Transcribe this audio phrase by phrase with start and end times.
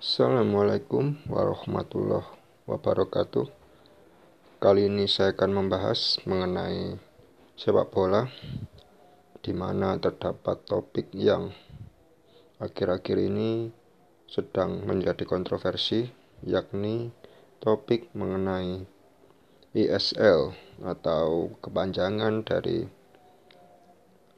[0.00, 2.24] Assalamualaikum warahmatullahi
[2.64, 3.52] wabarakatuh.
[4.56, 6.96] Kali ini saya akan membahas mengenai
[7.52, 8.24] sepak bola,
[9.44, 11.52] di mana terdapat topik yang
[12.64, 13.68] akhir-akhir ini
[14.24, 16.08] sedang menjadi kontroversi,
[16.48, 17.12] yakni
[17.60, 18.80] topik mengenai
[19.76, 22.88] ISL atau kepanjangan dari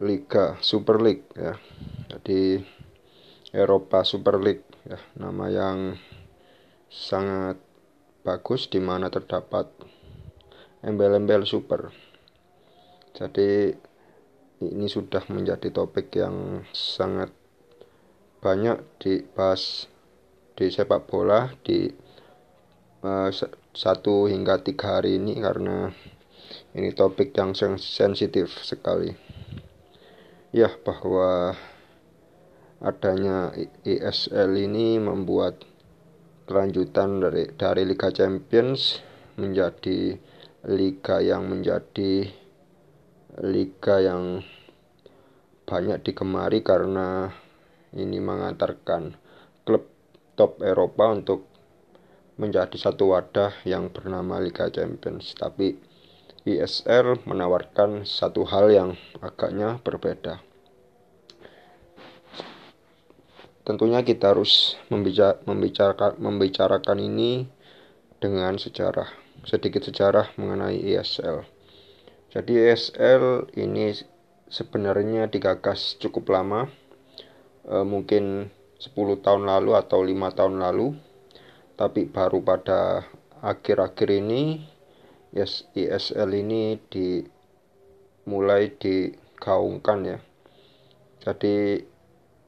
[0.03, 1.55] Liga Super League ya.
[2.11, 2.59] Jadi
[3.55, 5.95] Eropa Super League ya, nama yang
[6.91, 7.59] sangat
[8.23, 9.71] bagus di mana terdapat
[10.83, 11.91] embel-embel super.
[13.15, 13.73] Jadi
[14.63, 17.31] ini sudah menjadi topik yang sangat
[18.43, 19.87] banyak dibahas
[20.59, 21.91] di sepak bola di
[23.03, 23.31] uh,
[23.75, 25.91] satu hingga tiga hari ini karena
[26.75, 29.15] ini topik yang sensitif sekali.
[30.53, 31.57] Ya bahwa
[32.83, 33.55] adanya
[33.87, 35.63] ISL ini membuat
[36.51, 38.99] kelanjutan dari dari Liga Champions
[39.39, 40.19] menjadi
[40.67, 42.27] liga yang menjadi
[43.39, 44.43] liga yang
[45.63, 47.31] banyak digemari karena
[47.95, 49.15] ini mengantarkan
[49.63, 49.87] klub
[50.35, 51.47] top Eropa untuk
[52.35, 55.39] menjadi satu wadah yang bernama Liga Champions.
[55.39, 55.79] Tapi
[56.43, 58.91] ISL menawarkan satu hal yang
[59.23, 60.52] agaknya berbeda
[63.63, 67.47] tentunya kita harus membicarakan, membicarakan ini
[68.19, 69.09] dengan sejarah
[69.47, 71.63] sedikit sejarah mengenai ESL
[72.33, 73.93] jadi ESL ini
[74.49, 76.65] sebenarnya digagas cukup lama
[77.69, 78.49] e, mungkin
[78.81, 80.97] 10 tahun lalu atau lima tahun lalu.
[81.77, 83.05] Tapi baru pada
[83.45, 84.65] akhir-akhir ini
[85.77, 90.19] ESL ini dimulai digaungkan ya.
[91.21, 91.85] Jadi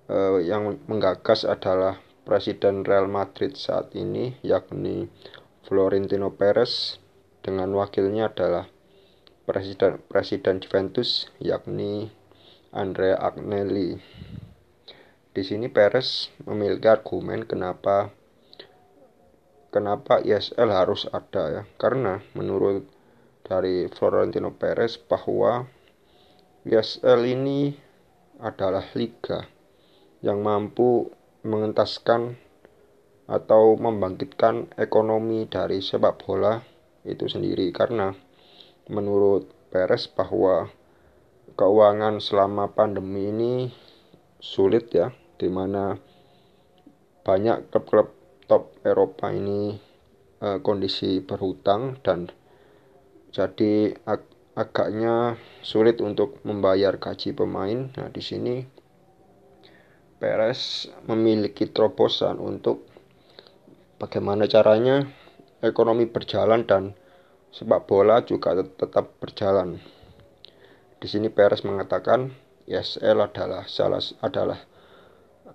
[0.09, 5.13] uh, yang menggagas adalah Presiden Real Madrid saat ini yakni
[5.69, 6.97] Florentino Perez
[7.45, 8.69] dengan wakilnya adalah
[9.45, 12.09] Presiden Presiden Juventus yakni
[12.73, 14.01] Andrea Agnelli.
[15.35, 18.09] Di sini Perez memiliki argumen kenapa
[19.69, 21.63] kenapa ISL harus ada ya.
[21.77, 22.89] Karena menurut
[23.45, 25.69] dari Florentino Perez bahwa
[26.65, 27.77] ISL ini
[28.41, 29.54] adalah liga
[30.25, 31.13] yang mampu
[31.45, 32.41] mengentaskan
[33.29, 36.65] atau membangkitkan ekonomi dari sepak bola
[37.05, 38.17] itu sendiri karena
[38.89, 40.73] menurut Perez bahwa
[41.61, 43.55] keuangan selama pandemi ini
[44.41, 46.01] sulit ya di mana
[47.25, 48.09] banyak klub-klub
[48.49, 49.77] top Eropa ini
[50.41, 52.33] eh, kondisi berhutang dan
[53.35, 54.23] jadi ag
[54.55, 55.35] agaknya
[55.67, 57.91] sulit untuk membayar gaji pemain.
[57.99, 58.63] Nah, di sini
[60.17, 62.87] Perez memiliki terobosan untuk
[63.99, 65.05] bagaimana caranya
[65.61, 66.95] ekonomi berjalan dan
[67.55, 69.79] sepak bola juga tetap berjalan.
[70.99, 72.33] Di sini Perez mengatakan
[72.65, 74.59] ISL adalah salah adalah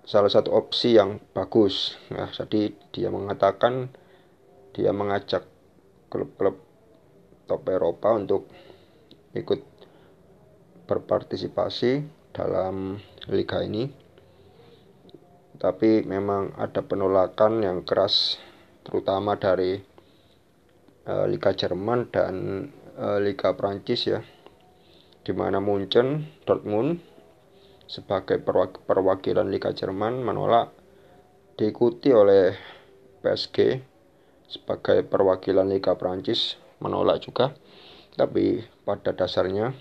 [0.06, 1.98] salah satu opsi yang bagus.
[2.14, 3.90] Nah, jadi dia mengatakan
[4.72, 5.44] dia mengajak
[6.08, 6.56] klub-klub
[7.50, 8.46] top Eropa untuk
[9.34, 9.60] ikut
[10.86, 12.02] berpartisipasi
[12.34, 12.98] dalam
[13.30, 13.99] liga ini
[15.60, 18.40] tapi memang ada penolakan yang keras
[18.80, 19.76] terutama dari
[21.04, 22.64] uh, Liga Jerman dan
[22.96, 24.24] uh, Liga Prancis ya
[25.20, 27.04] di mana Munchen, Dortmund
[27.84, 28.40] sebagai
[28.88, 30.72] perwakilan Liga Jerman menolak
[31.60, 32.56] diikuti oleh
[33.20, 33.84] PSG
[34.48, 37.52] sebagai perwakilan Liga Prancis menolak juga.
[38.16, 39.76] Tapi pada dasarnya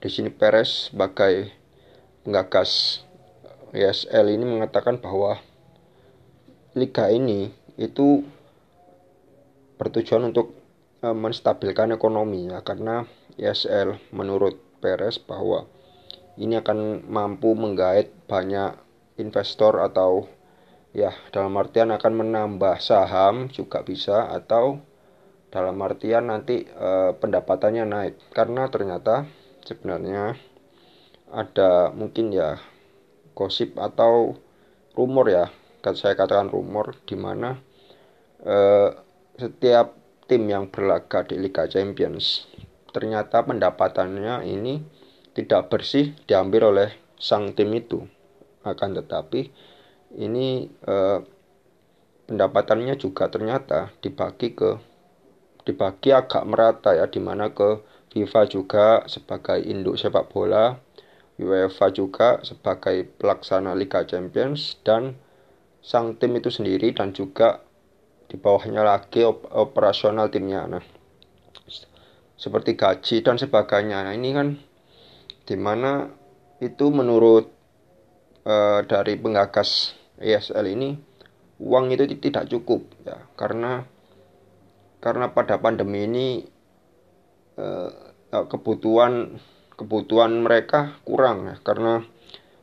[0.00, 1.52] di sini Perez sebagai
[2.24, 3.04] penggagas
[3.74, 5.40] ESL ini mengatakan bahwa
[6.76, 7.50] liga ini
[7.80, 8.22] itu
[9.80, 10.56] bertujuan untuk
[11.00, 15.64] e, menstabilkan ekonomi ya karena ESL menurut Perez bahwa
[16.36, 18.76] ini akan mampu menggait banyak
[19.16, 20.28] investor atau
[20.92, 24.80] ya dalam artian akan menambah saham juga bisa atau
[25.48, 28.14] dalam artian nanti e, pendapatannya naik.
[28.36, 29.24] Karena ternyata
[29.64, 30.36] sebenarnya
[31.32, 32.60] ada mungkin ya
[33.36, 34.34] gosip atau
[34.96, 35.46] rumor ya.
[35.86, 37.54] Saya katakan rumor di mana
[38.42, 38.90] eh,
[39.38, 39.94] setiap
[40.26, 42.50] tim yang berlaga di Liga Champions
[42.90, 44.82] ternyata pendapatannya ini
[45.36, 46.90] tidak bersih diambil oleh
[47.20, 48.02] sang tim itu.
[48.66, 49.46] Akan tetapi
[50.18, 51.20] ini eh,
[52.26, 54.80] pendapatannya juga ternyata dibagi ke
[55.66, 60.78] dibagi agak merata ya di mana ke FIFA juga sebagai induk sepak bola
[61.36, 65.20] UEFA juga sebagai pelaksana Liga Champions dan
[65.84, 67.60] sang tim itu sendiri dan juga
[68.26, 70.66] di bawahnya lagi op operasional timnya.
[70.66, 70.82] Nah
[72.36, 74.04] seperti gaji dan sebagainya.
[74.04, 74.48] Nah ini kan
[75.48, 76.08] di mana
[76.60, 77.48] itu menurut
[78.44, 80.96] uh, dari penggagas ESL ini
[81.60, 83.16] uang itu tidak cukup ya.
[83.36, 83.84] Karena
[85.00, 86.28] karena pada pandemi ini
[87.60, 87.92] uh,
[88.48, 89.38] kebutuhan
[89.76, 92.02] kebutuhan mereka kurang ya karena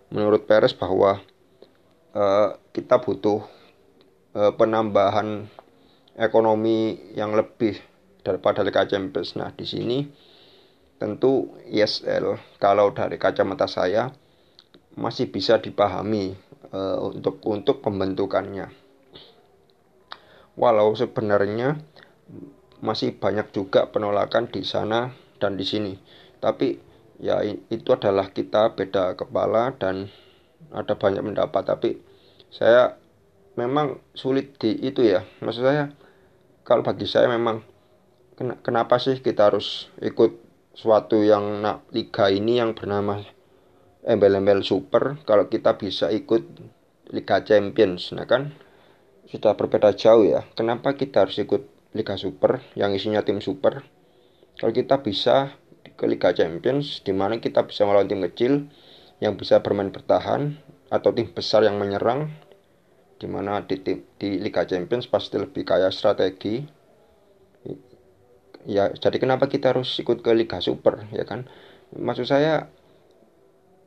[0.09, 1.21] menurut Peres bahwa
[2.13, 3.45] uh, kita butuh
[4.37, 5.49] uh, penambahan
[6.17, 7.77] ekonomi yang lebih
[8.21, 9.33] daripada Liga Champions.
[9.37, 10.05] Nah, di sini
[11.01, 14.13] tentu ESL kalau dari kacamata saya
[14.93, 16.37] masih bisa dipahami
[16.69, 18.69] uh, untuk untuk pembentukannya.
[20.53, 21.81] Walau sebenarnya
[22.77, 25.09] masih banyak juga penolakan di sana
[25.41, 25.97] dan di sini.
[26.37, 30.09] Tapi ya itu adalah kita beda kepala dan
[30.73, 31.63] ada banyak pendapat.
[31.65, 31.89] Tapi
[32.49, 32.97] saya
[33.59, 35.25] memang sulit di itu ya.
[35.41, 35.93] Maksud saya
[36.63, 37.61] kalau bagi saya memang
[38.63, 40.39] kenapa sih kita harus ikut
[40.73, 43.21] suatu yang nak liga ini yang bernama
[44.03, 46.43] embel-embel super kalau kita bisa ikut
[47.13, 48.57] Liga Champions nah kan?
[49.29, 50.43] Sudah berbeda jauh ya.
[50.57, 53.85] Kenapa kita harus ikut Liga Super yang isinya tim super?
[54.57, 55.53] Kalau kita bisa
[56.03, 58.67] ke Liga Champions di mana kita bisa melawan tim kecil
[59.23, 60.59] yang bisa bermain bertahan
[60.91, 62.27] atau tim besar yang menyerang
[63.15, 66.59] di mana di, tim, di Liga Champions pasti lebih kaya strategi.
[68.67, 71.47] Ya jadi kenapa kita harus ikut ke Liga Super ya kan?
[71.95, 72.67] Maksud saya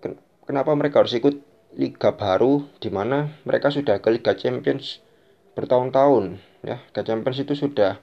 [0.01, 0.17] ken
[0.49, 1.37] kenapa mereka harus ikut
[1.77, 5.05] liga baru di mana mereka sudah ke Liga Champions
[5.53, 6.81] bertahun-tahun ya?
[6.81, 8.01] Liga Champions itu sudah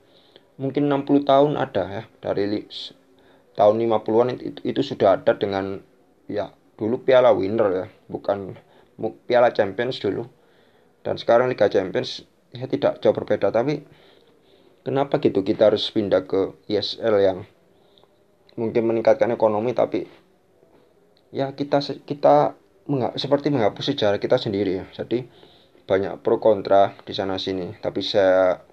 [0.62, 2.45] mungkin 60 tahun ada ya dari
[3.53, 5.81] tahun 50-an itu, itu sudah ada dengan
[6.25, 8.57] ya dulu Piala Winner ya bukan
[9.25, 10.25] Piala Champions dulu.
[11.03, 12.23] Dan sekarang Liga Champions
[12.55, 13.51] ya tidak jauh berbeda.
[13.51, 13.83] Tapi
[14.88, 17.39] kenapa gitu kita harus pindah ke ESL yang
[18.53, 20.05] mungkin meningkatkan ekonomi tapi
[21.33, 22.53] ya kita kita
[22.85, 24.85] mengha seperti menghapus sejarah kita sendiri ya.
[24.95, 25.27] Jadi
[25.83, 27.75] banyak pro kontra di sana sini.
[27.83, 28.63] Tapi saya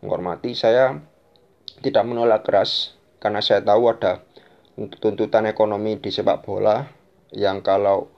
[0.00, 0.94] menghormati saya
[1.82, 2.96] tidak menolak keras.
[3.20, 4.24] Karena saya tahu ada
[4.88, 6.88] tuntutan ekonomi di sepak bola
[7.36, 8.08] yang kalau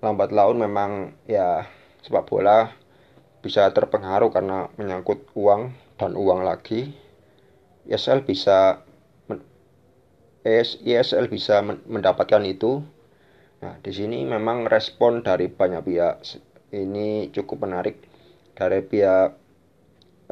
[0.00, 1.68] lambat laun memang ya
[2.00, 2.72] sepak bola
[3.44, 6.96] bisa terpengaruh karena menyangkut uang dan uang lagi.
[7.84, 8.80] ESL bisa
[10.44, 12.80] ESL bisa mendapatkan itu.
[13.60, 16.24] Nah di sini memang respon dari banyak pihak.
[16.72, 18.00] Ini cukup menarik
[18.56, 19.36] dari pihak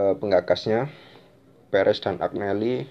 [0.01, 0.89] eh, penggagasnya
[1.69, 2.89] Perez dan Agnelli.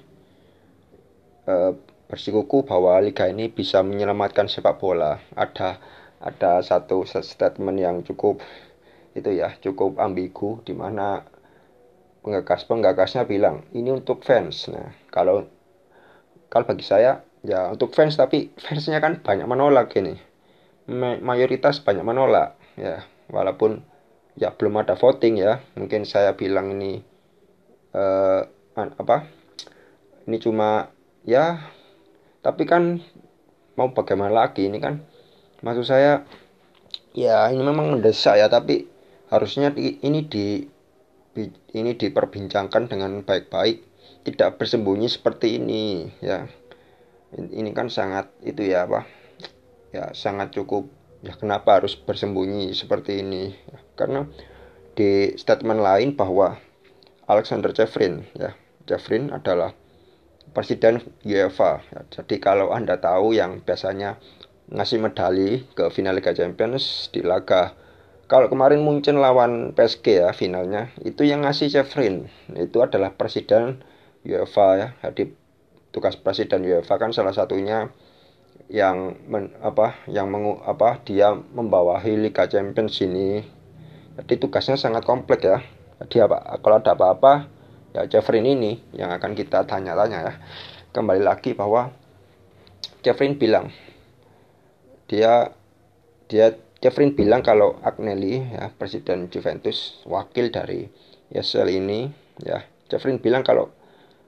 [1.50, 1.74] Eh,
[2.12, 5.24] bersikuku bahwa liga ini bisa menyelamatkan sepak bola.
[5.32, 5.80] Ada
[6.20, 8.44] ada satu statement yang cukup
[9.16, 11.24] itu ya cukup ambigu di mana
[12.22, 14.68] penggagas penggagasnya bilang ini untuk fans.
[14.68, 15.48] Nah kalau
[16.52, 20.20] kalau bagi saya ya untuk fans tapi fansnya kan banyak menolak ini.
[21.24, 23.08] Mayoritas banyak menolak ya.
[23.32, 23.80] Walaupun
[24.36, 25.64] ya belum ada voting ya.
[25.80, 27.00] Mungkin saya bilang ini
[27.96, 28.44] uh,
[28.76, 29.32] apa?
[30.28, 30.92] Ini cuma
[31.26, 31.72] ya
[32.42, 33.02] tapi kan
[33.78, 35.06] mau bagaimana lagi ini kan?
[35.62, 36.26] Maksud saya
[37.14, 38.90] ya ini memang mendesak ya tapi
[39.30, 40.66] harusnya ini di
[41.72, 43.86] ini diperbincangkan dengan baik-baik
[44.28, 46.50] tidak bersembunyi seperti ini ya.
[47.32, 49.08] Ini kan sangat itu ya apa?
[49.96, 50.92] Ya sangat cukup.
[51.22, 53.54] Ya kenapa harus bersembunyi seperti ini?
[53.54, 54.26] Ya, karena
[54.98, 56.58] di statement lain bahwa
[57.30, 58.58] Alexander Chevrin ya
[58.90, 59.72] Chevrin adalah
[60.52, 64.20] presiden UEFA jadi kalau anda tahu yang biasanya
[64.72, 67.76] ngasih medali ke final Liga Champions di laga
[68.32, 73.84] kalau kemarin Munchen lawan PSG ya finalnya, itu yang ngasih Chevrin itu adalah presiden
[74.24, 74.88] UEFA ya.
[75.04, 75.36] Jadi
[75.92, 77.92] tugas presiden UEFA kan salah satunya
[78.72, 83.44] yang men, apa yang mengu, apa dia membawahi Liga Champions ini.
[84.16, 85.60] Jadi tugasnya sangat kompleks ya.
[86.00, 87.52] Jadi apa kalau ada apa-apa
[87.92, 90.34] ya Chevrin ini yang akan kita tanya-tanya ya.
[90.92, 91.92] Kembali lagi bahwa
[93.04, 93.72] Chevrin bilang
[95.12, 95.52] dia
[96.32, 100.88] dia Jeffrin bilang kalau Agnelli ya presiden Juventus wakil dari
[101.30, 102.08] ESL ini
[102.42, 103.70] ya Jeffrin bilang kalau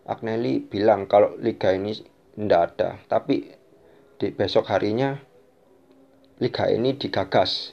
[0.06, 1.96] Agnelli bilang kalau liga ini
[2.36, 3.48] tidak ada tapi
[4.20, 5.16] di besok harinya
[6.44, 7.72] liga ini digagas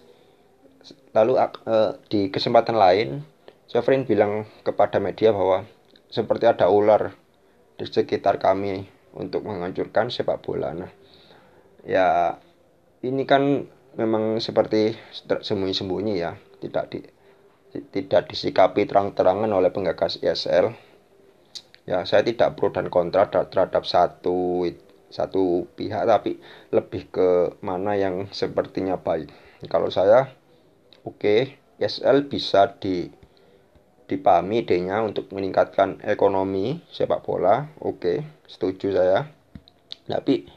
[1.12, 3.26] lalu uh, di kesempatan lain
[3.68, 5.66] Jeffrin bilang kepada media bahwa
[6.10, 7.14] seperti ada ular
[7.78, 10.74] di sekitar kami untuk menghancurkan sepak bola.
[10.74, 10.90] Nah
[11.86, 12.36] ya
[13.06, 13.64] ini kan
[13.96, 16.34] memang seperti sembunyi-sembunyi ya.
[16.34, 17.00] Tidak di
[17.94, 20.74] tidak disikapi terang-terangan oleh penggagas ISL
[21.88, 24.66] ya saya tidak pro dan kontra terhadap satu
[25.10, 26.38] satu pihak tapi
[26.70, 29.30] lebih ke mana yang sepertinya baik.
[29.66, 30.30] Kalau saya
[31.02, 31.40] oke okay,
[31.82, 33.10] ISL bisa di
[34.10, 37.70] dipahami idenya untuk meningkatkan ekonomi sepak bola.
[37.78, 38.18] Oke okay,
[38.50, 39.30] setuju saya.
[40.10, 40.50] Tapi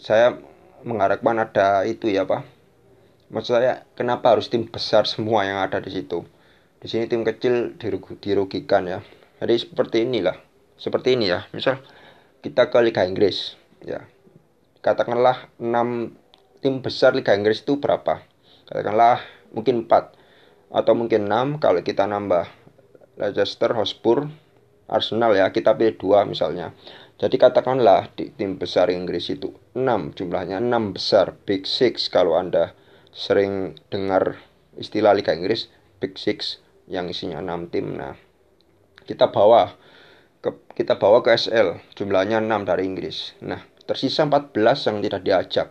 [0.00, 0.40] saya
[0.80, 2.48] mengharapkan ada itu ya pak.
[3.28, 6.24] Maksud saya kenapa harus tim besar semua yang ada di situ?
[6.80, 7.76] Di sini tim kecil
[8.24, 9.04] dirugikan ya.
[9.44, 10.40] Jadi seperti inilah
[10.80, 11.44] seperti ini ya.
[11.52, 11.84] Misal
[12.40, 14.08] kita ke Liga Inggris ya.
[14.80, 18.24] Katakanlah 6 tim besar Liga Inggris itu berapa?
[18.64, 19.20] Katakanlah
[19.52, 22.59] mungkin 4 atau mungkin 6 kalau kita nambah
[23.20, 24.24] Leicester Hotspur
[24.90, 26.74] Arsenal ya kita pilih dua misalnya.
[27.20, 31.38] Jadi katakanlah di tim besar Inggris itu 6 jumlahnya 6 besar.
[31.46, 32.74] Big Six kalau Anda
[33.14, 34.40] sering dengar
[34.74, 35.70] istilah Liga Inggris
[36.02, 36.58] Big Six
[36.90, 37.94] yang isinya 6 tim.
[37.94, 38.18] Nah
[39.06, 39.78] kita bawa
[40.42, 43.38] ke, kita bawa ke SL jumlahnya 6 dari Inggris.
[43.44, 45.68] Nah tersisa 14 yang tidak diajak.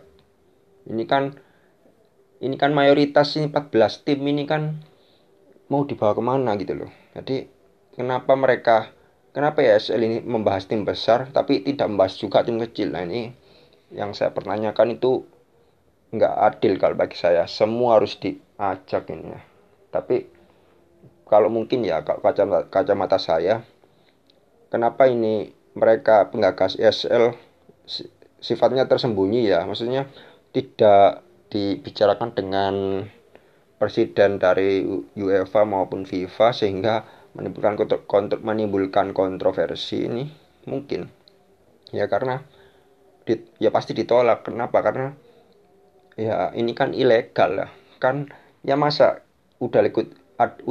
[0.88, 1.36] Ini kan
[2.40, 4.80] ini kan mayoritas ini 14 tim ini kan
[5.68, 7.50] mau dibawa ke mana gitu loh jadi
[7.98, 8.94] kenapa mereka
[9.34, 12.94] kenapa ya ini membahas tim besar tapi tidak membahas juga tim kecil?
[12.94, 13.34] Nah ini
[13.90, 15.26] yang saya pertanyakan itu
[16.14, 17.46] nggak adil kalau bagi saya.
[17.50, 19.40] Semua harus diajak ini ya.
[19.90, 20.26] Tapi
[21.26, 23.62] kalau mungkin ya kalau kacamata, kacamata saya
[24.70, 27.34] kenapa ini mereka penggagas ESL
[28.38, 29.66] sifatnya tersembunyi ya?
[29.66, 30.06] Maksudnya
[30.54, 32.74] tidak dibicarakan dengan
[33.80, 34.84] presiden dari
[35.16, 40.28] UEFA maupun FIFA sehingga menimbulkan kontro, menimbulkan kontroversi ini?
[40.68, 41.08] Mungkin.
[41.90, 42.44] Ya karena
[43.24, 44.44] di, ya pasti ditolak.
[44.44, 44.84] Kenapa?
[44.84, 45.16] Karena
[46.20, 47.70] ya ini kan ilegal lah.
[47.96, 48.28] Kan
[48.60, 49.24] ya masa
[49.60, 50.12] udah ikut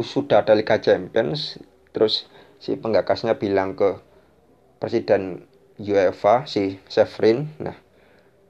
[0.01, 1.61] sudah ada Liga Champions
[1.93, 2.25] terus
[2.57, 4.01] si penggagasnya bilang ke
[4.81, 5.45] presiden
[5.77, 7.77] UEFA si Severin nah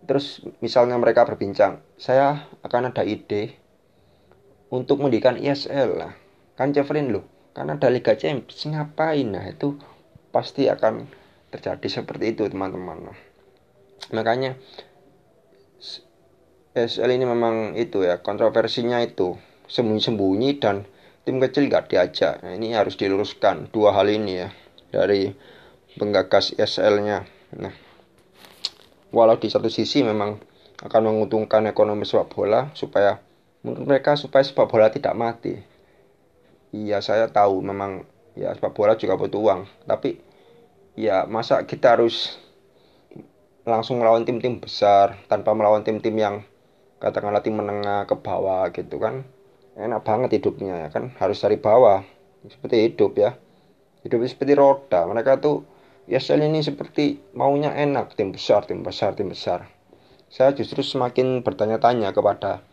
[0.08, 3.59] terus misalnya mereka berbincang saya akan ada ide
[4.70, 6.14] untuk mendirikan ISL lah.
[6.54, 8.66] Kan Severin loh karena ada Liga Champions.
[8.66, 9.76] Ngapain nah itu?
[10.30, 11.10] Pasti akan
[11.50, 13.10] terjadi seperti itu teman-teman.
[14.14, 14.56] Makanya
[16.78, 19.36] ISL ini memang itu ya kontroversinya itu.
[19.70, 20.90] Sembunyi-sembunyi dan
[21.26, 22.42] tim kecil gak diajak.
[22.42, 24.50] Nah, ini harus diluruskan dua hal ini ya
[24.90, 25.30] dari
[25.94, 27.22] penggagas ISL-nya.
[27.54, 27.74] Nah,
[29.14, 30.42] walau di satu sisi memang
[30.82, 33.22] akan menguntungkan ekonomi sepak bola supaya
[33.64, 35.60] menurut mereka supaya sepak bola tidak mati.
[36.70, 38.06] Iya, saya tahu memang
[38.38, 40.22] ya sepak bola juga butuh uang, tapi
[40.96, 42.40] ya masa kita harus
[43.68, 46.36] langsung melawan tim-tim besar tanpa melawan tim-tim yang
[47.00, 49.24] katakanlah tim menengah ke bawah gitu kan?
[49.80, 51.16] Enak banget hidupnya ya kan?
[51.16, 52.04] Harus dari bawah.
[52.48, 53.36] Seperti hidup ya.
[54.04, 55.08] Hidup seperti roda.
[55.08, 55.64] Mereka tuh
[56.10, 59.70] ESL ini seperti maunya enak, tim besar, tim besar, tim besar.
[60.28, 62.66] Saya justru semakin bertanya-tanya kepada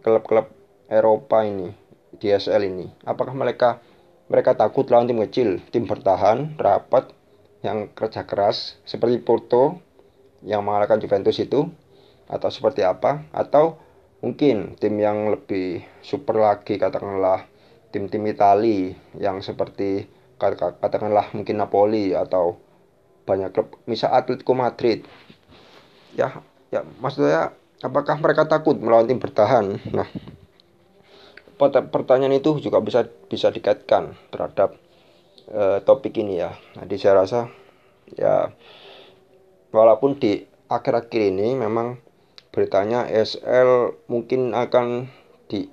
[0.00, 0.46] klub-klub
[0.86, 1.74] Eropa ini,
[2.16, 2.86] di ESL ini.
[3.02, 3.82] Apakah mereka
[4.30, 7.10] mereka takut lawan tim kecil, tim bertahan, rapat,
[7.66, 9.82] yang kerja keras, seperti Porto
[10.46, 11.66] yang mengalahkan Juventus itu,
[12.30, 13.26] atau seperti apa?
[13.34, 13.82] Atau
[14.22, 17.50] mungkin tim yang lebih super lagi, katakanlah
[17.90, 20.06] tim-tim Itali yang seperti
[20.40, 22.56] katakanlah mungkin Napoli atau
[23.28, 25.04] banyak klub misal Atletico Madrid
[26.16, 26.40] ya
[26.72, 29.80] ya maksudnya apakah mereka takut melawan tim bertahan?
[29.92, 30.08] Nah
[31.60, 34.80] pertanyaan itu juga bisa bisa dikaitkan terhadap
[35.52, 36.56] uh, topik ini ya.
[36.80, 37.52] Jadi saya rasa
[38.16, 38.48] ya
[39.70, 42.00] walaupun di akhir-akhir ini memang
[42.50, 45.06] beritanya SL mungkin akan
[45.46, 45.70] di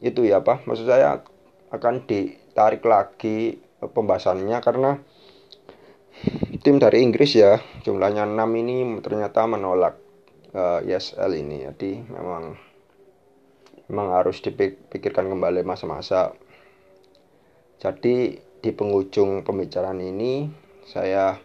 [0.00, 1.20] itu ya apa maksud saya
[1.68, 4.96] akan ditarik lagi pembahasannya karena
[6.64, 10.07] tim dari Inggris ya jumlahnya 6 ini ternyata menolak
[10.54, 11.64] uh, eh, ESL ini.
[11.66, 12.56] Jadi memang
[13.88, 16.36] memang harus dipikirkan kembali masa-masa.
[17.80, 20.50] Jadi di penghujung pembicaraan ini
[20.84, 21.38] saya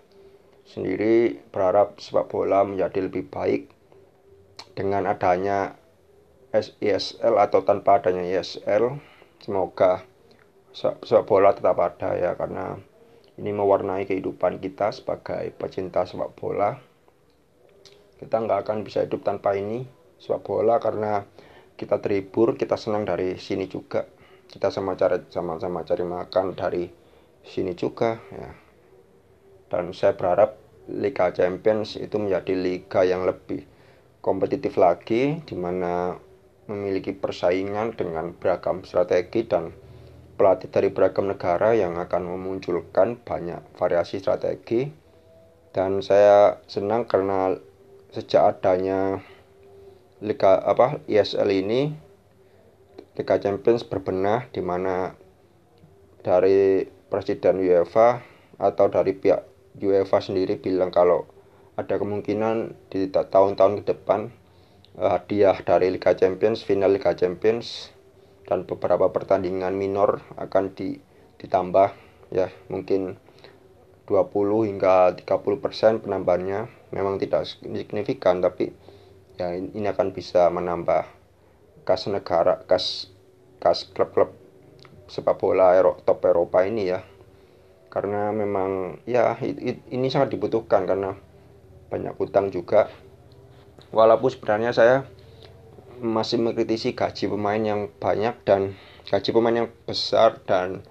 [0.66, 3.70] sendiri berharap sepak bola menjadi lebih baik
[4.74, 5.78] dengan adanya
[6.54, 8.98] ESL atau tanpa adanya ESL
[9.44, 10.02] semoga
[10.74, 12.82] sepak bola tetap ada ya karena
[13.38, 16.78] ini mewarnai kehidupan kita sebagai pecinta sepak bola.
[18.24, 19.84] Kita nggak akan bisa hidup tanpa ini
[20.16, 21.28] sepak bola karena
[21.76, 24.08] kita terhibur, kita senang dari sini juga.
[24.48, 26.88] Kita sama cari sama-sama cari makan dari
[27.44, 28.50] sini juga ya.
[29.68, 30.56] Dan saya berharap
[30.88, 33.64] Liga Champions itu menjadi liga yang lebih
[34.24, 36.16] kompetitif lagi di mana
[36.72, 39.76] memiliki persaingan dengan beragam strategi dan
[40.40, 44.88] pelatih dari beragam negara yang akan memunculkan banyak variasi strategi
[45.76, 47.56] dan saya senang karena
[48.14, 49.26] sejak adanya
[50.24, 51.92] Liga apa ISL ini
[53.18, 55.18] Liga Champions berbenah di mana
[56.24, 58.24] dari presiden UEFA
[58.62, 59.44] atau dari pihak
[59.82, 61.26] UEFA sendiri bilang kalau
[61.74, 64.30] ada kemungkinan di tahun-tahun ke depan
[65.02, 67.90] uh, hadiah dari Liga Champions, final Liga Champions
[68.46, 71.02] dan beberapa pertandingan minor akan di,
[71.42, 71.90] ditambah
[72.30, 73.18] ya mungkin
[74.06, 78.70] 20 hingga 30 persen penambahannya memang tidak signifikan tapi
[79.42, 81.10] ya ini akan bisa menambah
[81.84, 83.10] kas negara kas
[83.58, 84.30] kas klub-klub
[85.10, 87.02] sepak bola top Eropa ini ya.
[87.90, 89.38] Karena memang ya
[89.90, 91.14] ini sangat dibutuhkan karena
[91.90, 92.90] banyak utang juga.
[93.94, 95.06] Walaupun sebenarnya saya
[96.02, 98.74] masih mengkritisi gaji pemain yang banyak dan
[99.06, 100.82] gaji pemain yang besar dan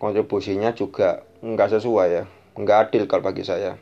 [0.00, 2.24] kontribusinya juga nggak sesuai ya.
[2.56, 3.76] Nggak adil kalau bagi saya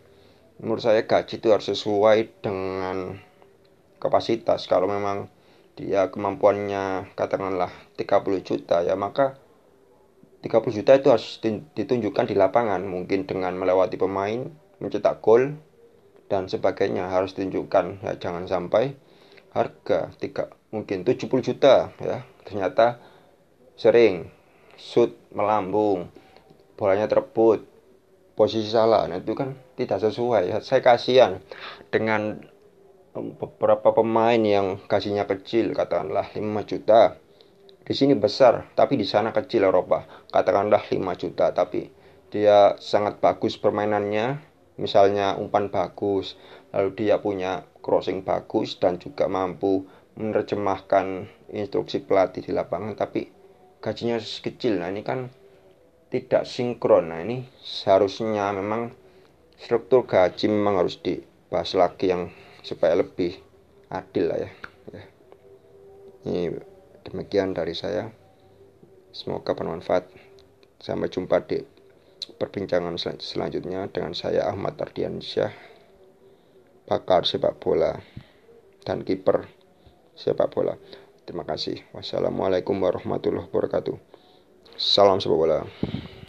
[0.58, 3.18] menurut saya gaji itu harus sesuai dengan
[4.02, 4.66] kapasitas.
[4.66, 5.30] Kalau memang
[5.78, 9.38] dia kemampuannya katakanlah 30 juta ya maka
[10.42, 10.50] 30
[10.82, 11.38] juta itu harus
[11.74, 12.82] ditunjukkan di lapangan.
[12.82, 14.50] Mungkin dengan melewati pemain
[14.82, 15.54] mencetak gol
[16.26, 17.10] dan sebagainya.
[17.10, 18.94] Harus ditunjukkan ya jangan sampai
[19.54, 22.26] harga tiga mungkin 70 juta ya.
[22.42, 22.98] Ternyata
[23.78, 24.30] sering
[24.74, 26.10] shoot melambung
[26.78, 27.77] bolanya terbut
[28.38, 29.10] posisi salah.
[29.10, 30.54] Nah itu kan tidak sesuai.
[30.54, 31.42] Ya saya kasihan
[31.90, 32.38] dengan
[33.18, 37.18] beberapa pemain yang kasihnya kecil katakanlah 5 juta.
[37.82, 40.06] Di sini besar tapi di sana kecil Eropa.
[40.30, 41.90] Katakanlah 5 juta tapi
[42.30, 44.46] dia sangat bagus permainannya.
[44.78, 46.38] Misalnya umpan bagus,
[46.70, 49.82] lalu dia punya crossing bagus dan juga mampu
[50.14, 53.26] menerjemahkan instruksi pelatih di lapangan, tapi
[53.82, 54.78] gajinya kecil.
[54.78, 55.34] Nah ini kan
[56.08, 57.12] tidak sinkron.
[57.12, 58.92] Nah ini seharusnya memang
[59.60, 62.32] struktur gaji memang harus dibahas lagi yang
[62.64, 63.36] supaya lebih
[63.92, 64.50] adil lah ya.
[64.92, 65.02] ya.
[66.28, 66.42] Ini
[67.08, 68.08] demikian dari saya.
[69.12, 70.08] Semoga bermanfaat.
[70.78, 71.58] Sampai jumpa di
[72.38, 75.50] perbincangan sel selanjutnya dengan saya Ahmad Ardiansyah
[76.86, 77.98] pakar sepak bola
[78.86, 79.50] dan kiper
[80.14, 80.78] sepak bola.
[81.26, 81.84] Terima kasih.
[81.92, 84.07] Wassalamualaikum warahmatullahi wabarakatuh.
[84.78, 85.66] Salam sepak bola.